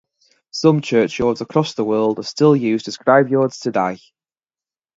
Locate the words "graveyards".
2.97-3.59